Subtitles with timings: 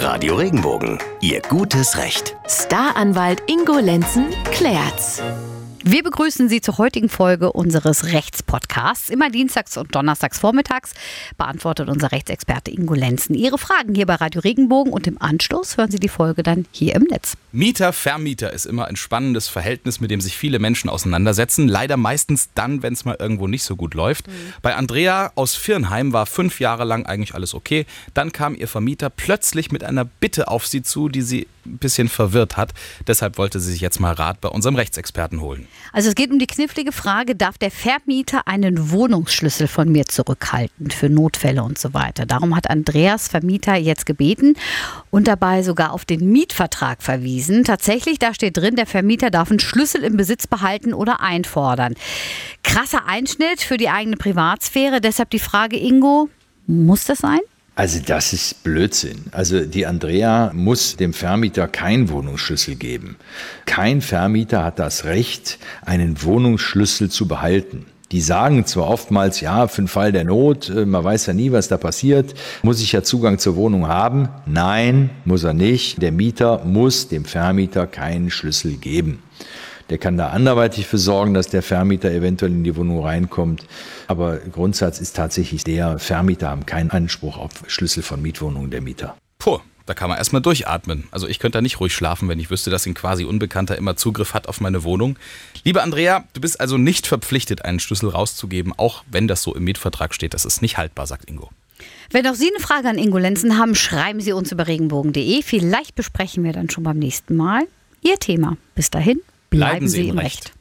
[0.00, 2.34] Radio Regenbogen, Ihr gutes Recht.
[2.48, 5.20] Staranwalt Ingo Lenzen klärt's.
[5.92, 9.10] Wir begrüßen Sie zur heutigen Folge unseres Rechtspodcasts.
[9.10, 10.92] Immer dienstags und donnerstags vormittags
[11.36, 15.90] beantwortet unser Rechtsexperte Ingo Lenzen Ihre Fragen hier bei Radio Regenbogen und im Anschluss hören
[15.90, 17.36] Sie die Folge dann hier im Netz.
[17.50, 21.66] Mieter, Vermieter ist immer ein spannendes Verhältnis, mit dem sich viele Menschen auseinandersetzen.
[21.66, 24.28] Leider meistens dann, wenn es mal irgendwo nicht so gut läuft.
[24.28, 24.32] Mhm.
[24.62, 27.84] Bei Andrea aus Firnheim war fünf Jahre lang eigentlich alles okay.
[28.14, 32.08] Dann kam ihr Vermieter plötzlich mit einer Bitte auf sie zu, die sie ein bisschen
[32.08, 32.72] verwirrt hat.
[33.06, 35.66] Deshalb wollte sie sich jetzt mal Rat bei unserem Rechtsexperten holen.
[35.92, 40.90] Also es geht um die knifflige Frage, darf der Vermieter einen Wohnungsschlüssel von mir zurückhalten
[40.90, 42.26] für Notfälle und so weiter.
[42.26, 44.54] Darum hat Andreas Vermieter jetzt gebeten
[45.10, 47.64] und dabei sogar auf den Mietvertrag verwiesen.
[47.64, 51.94] Tatsächlich, da steht drin, der Vermieter darf einen Schlüssel im Besitz behalten oder einfordern.
[52.62, 55.00] Krasser Einschnitt für die eigene Privatsphäre.
[55.00, 56.28] Deshalb die Frage, Ingo,
[56.66, 57.40] muss das sein?
[57.80, 59.24] Also das ist Blödsinn.
[59.32, 63.16] Also die Andrea muss dem Vermieter keinen Wohnungsschlüssel geben.
[63.64, 67.86] Kein Vermieter hat das Recht, einen Wohnungsschlüssel zu behalten.
[68.12, 71.52] Die sagen zwar oftmals, ja, für den Fall der Not, äh, man weiß ja nie,
[71.52, 74.28] was da passiert, muss ich ja Zugang zur Wohnung haben.
[74.44, 76.02] Nein, muss er nicht.
[76.02, 79.22] Der Mieter muss dem Vermieter keinen Schlüssel geben.
[79.90, 83.66] Der kann da anderweitig für sorgen, dass der Vermieter eventuell in die Wohnung reinkommt.
[84.06, 89.16] Aber Grundsatz ist tatsächlich der, Vermieter haben keinen Anspruch auf Schlüssel von Mietwohnungen der Mieter.
[89.38, 91.08] Puh, da kann man erstmal durchatmen.
[91.10, 93.96] Also ich könnte da nicht ruhig schlafen, wenn ich wüsste, dass ein quasi Unbekannter immer
[93.96, 95.18] Zugriff hat auf meine Wohnung.
[95.64, 99.64] Liebe Andrea, du bist also nicht verpflichtet, einen Schlüssel rauszugeben, auch wenn das so im
[99.64, 100.34] Mietvertrag steht.
[100.34, 101.50] Das ist nicht haltbar, sagt Ingo.
[102.12, 105.42] Wenn auch Sie eine Frage an Ingo Lenzen haben, schreiben Sie uns über regenbogen.de.
[105.42, 107.62] Vielleicht besprechen wir dann schon beim nächsten Mal
[108.02, 108.56] Ihr Thema.
[108.76, 109.20] Bis dahin,
[109.50, 110.46] Bleiben, Sie im Recht.
[110.46, 110.52] Recht.